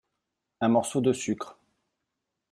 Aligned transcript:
Un 0.61 0.69
morceau 0.69 0.99
de 0.99 1.13
sucre. 1.13 1.59